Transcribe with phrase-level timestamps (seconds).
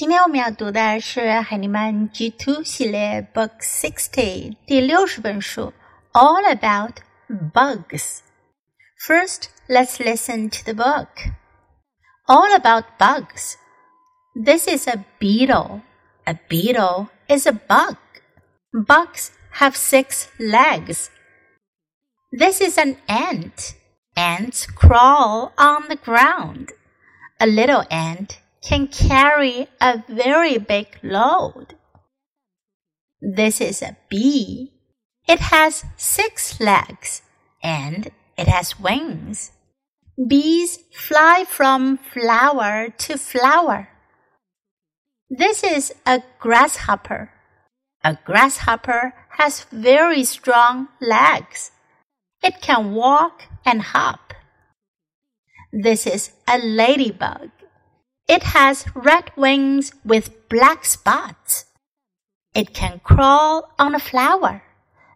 [0.00, 5.72] 今天我们要读的是海尼曼 G Two 系列 Book Sixty 第六十本书
[6.12, 6.96] All About
[7.30, 8.18] Bugs.
[9.06, 11.08] First, let's listen to the book.
[12.26, 13.54] All About Bugs.
[14.34, 15.80] This is a beetle.
[16.26, 17.96] A beetle is a bug.
[18.72, 21.08] Bugs have six legs.
[22.30, 23.74] This is an ant.
[24.14, 26.72] Ants crawl on the ground.
[27.40, 31.75] A little ant can carry a very big load.
[33.21, 34.71] This is a bee.
[35.27, 37.21] It has six legs
[37.63, 39.51] and it has wings.
[40.27, 43.89] Bees fly from flower to flower.
[45.29, 47.31] This is a grasshopper.
[48.03, 51.71] A grasshopper has very strong legs.
[52.43, 54.33] It can walk and hop.
[55.71, 57.51] This is a ladybug.
[58.31, 61.65] It has red wings with black spots.
[62.55, 64.63] It can crawl on a flower.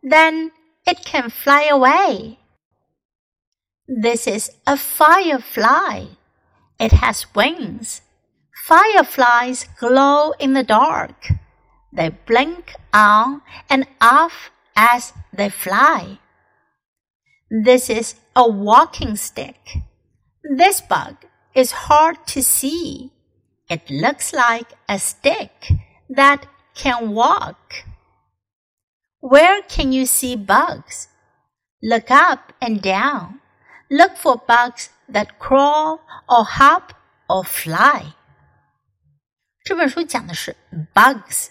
[0.00, 0.52] Then
[0.86, 2.38] it can fly away.
[3.88, 6.04] This is a firefly.
[6.78, 8.02] It has wings.
[8.68, 11.32] Fireflies glow in the dark.
[11.92, 16.20] They blink on and off as they fly.
[17.50, 19.78] This is a walking stick.
[20.56, 21.16] This bug
[21.53, 23.11] is hard to see.
[23.67, 25.71] It looks like a stick
[26.09, 26.45] that
[26.75, 27.85] can walk.
[29.19, 31.07] Where can you see bugs?
[31.81, 33.41] Look up and down.
[33.89, 36.93] Look for bugs that crawl or hop
[37.27, 38.13] or fly.
[39.63, 40.55] 这本书讲的是
[40.93, 41.47] bugs，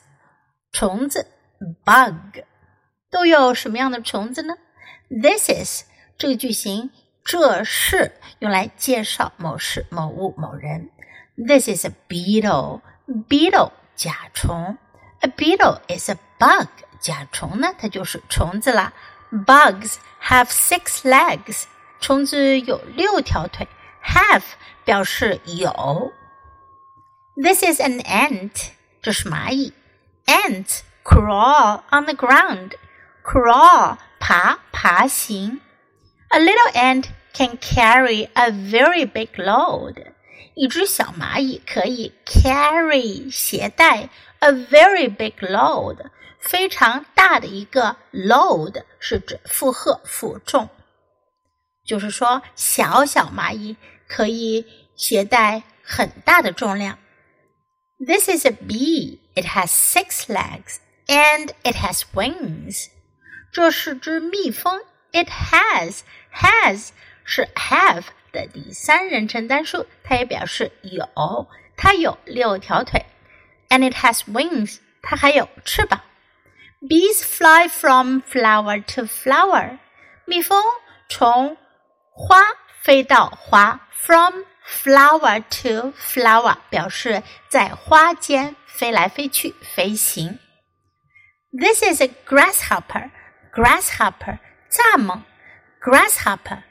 [0.73, 1.27] 虫子
[1.85, 2.45] bug
[3.11, 4.55] 都有什么样的虫子呢？
[5.09, 5.85] This is
[6.17, 6.91] 这个句型
[7.29, 10.91] 这是用来介绍某事、某物、某人。
[11.37, 12.83] This is a beetle.
[13.29, 14.79] Beetle 甲虫。
[15.21, 16.69] A beetle is a bug.
[17.01, 18.93] 甲虫呢，它就是虫子啦。
[19.31, 21.65] Bugs have six legs.
[22.01, 23.67] 虫子有六条腿。
[24.05, 24.43] Have
[24.85, 26.13] 表示有。
[27.37, 28.69] This is an ant.
[29.03, 29.73] 这是蚂蚁。
[30.27, 32.73] Ants crawl on the ground.
[33.25, 35.61] Crawl 爬爬行。
[36.29, 40.13] A little ant can carry a very big load.
[40.55, 44.09] 一只小蚂蚁可以 carry 携带
[44.39, 50.69] a very big load 非常大的一个 load 是指负荷负重，
[51.85, 53.77] 就是说小小蚂蚁
[54.07, 54.65] 可以
[54.95, 56.99] 携带很大的重量。
[57.99, 59.19] This is a bee.
[59.35, 60.77] It has six legs
[61.07, 62.89] and it has wings.
[63.53, 64.81] 这是只蜜蜂。
[65.13, 66.01] It has
[66.33, 66.89] has
[67.29, 73.05] 是 have 的第三人称单数，它也表示有，它有六条腿，
[73.69, 76.01] and it has wings，它还有翅膀。
[76.81, 79.79] Bees fly from flower to flower，
[80.27, 80.63] 蜜蜂
[81.09, 81.57] 从
[82.11, 82.43] 花
[82.83, 90.39] 飞到花，from flower to flower 表示在花间飞来飞去飞行。
[91.53, 94.39] This is a grasshopper，grasshopper
[94.71, 95.23] 蚱蜢，
[95.81, 96.63] grasshopper。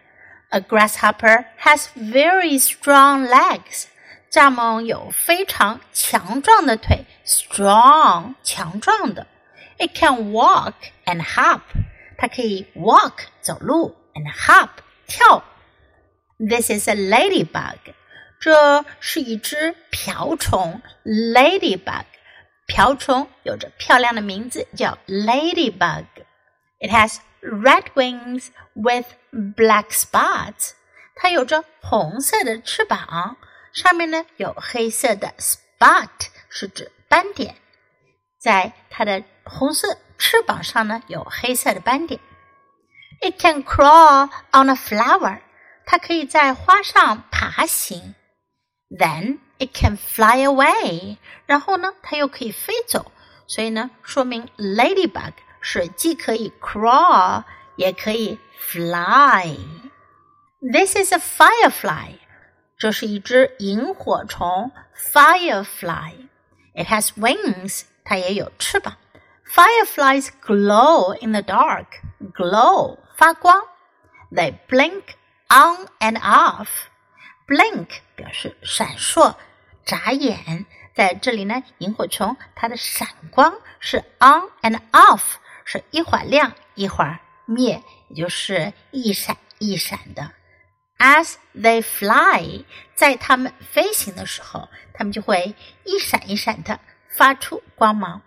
[0.50, 3.86] A grasshopper has very strong legs.
[4.31, 9.28] 蚱蜢有非常强壮的腿，strong 强壮的。
[9.78, 10.74] It can walk
[11.06, 11.62] and hop.
[12.18, 14.69] 它可以 walk 走路 and hop
[15.08, 15.44] 跳。
[16.38, 17.78] This is a ladybug.
[18.40, 22.06] 这是一只瓢虫，ladybug。
[22.66, 26.06] 瓢虫有着漂亮的名字，叫 ladybug。
[26.80, 30.72] It has red wings with black spots。
[31.16, 33.38] 它有着红色的翅膀，
[33.72, 36.09] 上面呢有黑色的 spot，
[36.50, 37.56] 是指斑点。
[38.40, 42.19] 在它的红色翅膀上呢有黑色的斑点。
[43.22, 45.40] It can crawl on a flower。
[45.86, 48.16] 它可以在花上爬行。
[48.90, 51.18] Then it can fly away。
[51.46, 53.11] 然后呢，它又可以飞走。
[53.47, 57.44] 所以呢，说明 ladybug 是既可以 crawl
[57.76, 62.20] 也可以 fly。This is a firefly。
[62.78, 67.84] 这是一只萤火虫 firefly。It has wings。
[68.05, 68.97] 它也有翅膀。
[69.46, 71.85] Fireflies glow in the dark.
[72.34, 73.61] Glow 发光。
[74.32, 75.03] They blink
[75.50, 76.67] on and off.
[77.47, 79.35] Blink 表示闪烁、
[79.85, 80.66] 眨眼。
[80.96, 85.22] 在这里呢，萤火虫它的闪光是 on and off，
[85.70, 90.32] 是一会儿亮一会儿灭，也就是一闪一闪的
[90.97, 95.54] As they fly，在它们飞行的时候，它们就会
[95.84, 96.80] 一闪一闪的
[97.10, 98.22] 发出光芒。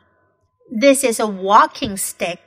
[0.80, 2.38] This is a walking stick.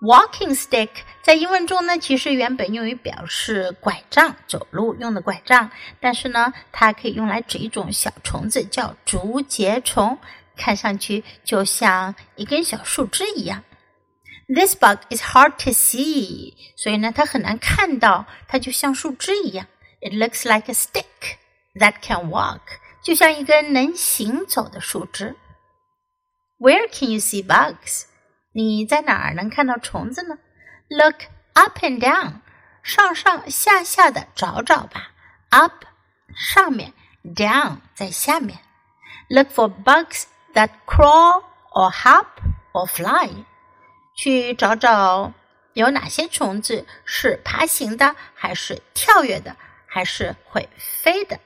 [0.00, 0.90] Walking stick
[1.24, 5.72] 在英文中呢，其实原本用于表示拐杖，走路用的拐杖。
[5.98, 10.16] 但是呢，它可以用来指一种小虫子，叫竹节虫，
[10.56, 13.64] 看上去就像一根小树枝一样。
[14.49, 19.67] This bug is hard to see，所以呢，它很难看到，它就像树枝一样。
[20.01, 21.37] It looks like a stick
[21.75, 22.61] that can walk，
[23.03, 25.35] 就像一根能行走的树枝。
[26.59, 28.05] Where can you see bugs？
[28.53, 30.37] 你在哪儿能看到虫子呢？
[30.89, 31.23] Look
[31.53, 32.41] up and down，
[32.83, 35.11] 上上下下的找找吧。
[35.49, 35.85] Up
[36.35, 38.59] 上面，down 在下面。
[39.29, 42.27] Look for bugs that crawl or hop
[42.73, 43.45] or fly。
[44.19, 45.33] 去找找
[45.73, 51.39] 有哪些虫子是爬行的，还是跳跃的，还是会飞的？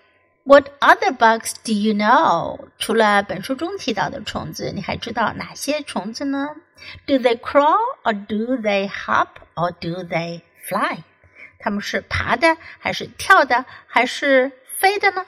[0.44, 2.69] What other bugs do you know？
[2.80, 6.56] 除了本书中提到的虫子，你还知道哪些虫子呢？
[7.06, 11.04] Do they crawl or do they hop or do they fly？
[11.60, 15.25] 它们是爬的，还是跳的，还是飞的呢？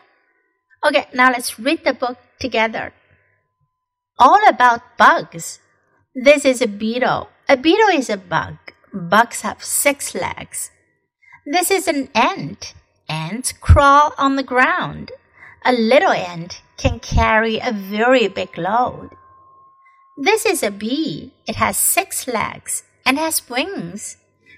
[0.81, 2.91] Okay, now let's read the book together.
[4.17, 5.57] All about bugs.
[6.13, 7.27] This is a beetle.
[7.48, 8.56] A beetle is a bug.
[8.93, 10.72] Bugs have six legs.
[11.46, 12.75] This is an ant.
[13.08, 15.12] Ants crawl on the ground.
[15.64, 19.10] A little ant can carry a very big load.
[20.19, 21.34] This is a bee.
[21.46, 24.16] It has six legs and has wings.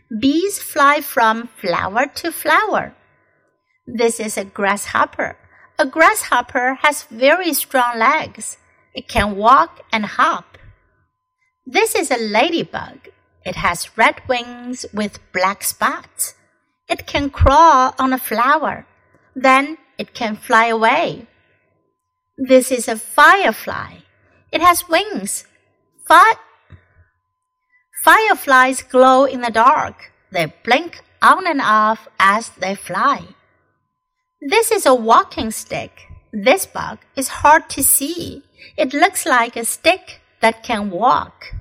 [0.09, 2.95] Bees fly from flower to flower.
[3.87, 5.37] This is a grasshopper.
[5.79, 8.57] A grasshopper has very strong legs.
[8.95, 10.58] It can walk and hop.
[11.71, 13.11] This is a ladybug.
[13.45, 16.33] It has red wings with black spots.
[16.89, 18.87] It can crawl on a flower.
[19.37, 21.27] Then it can fly away.
[22.39, 23.99] This is a firefly.
[24.51, 25.45] It has wings.
[26.07, 26.37] Fi
[28.03, 30.11] Fireflies glow in the dark.
[30.33, 33.35] They blink on and off as they fly.
[34.41, 35.93] This is a walking stick.
[36.33, 38.43] This bug is hard to see.
[38.79, 41.54] It looks like a stick that can walk.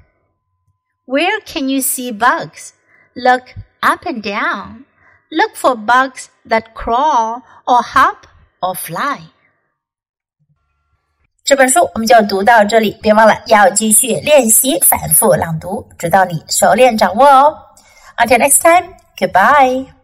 [1.07, 2.73] Where can you see bugs?
[3.15, 4.85] Look up and down.
[5.31, 8.27] Look for bugs that crawl or hop
[8.61, 9.21] or fly.
[11.45, 17.59] 这本书我们就读到这里，别忘了要继续练习反复朗读，直到你熟练掌握哦。
[18.17, 19.96] Until next time, goodbye.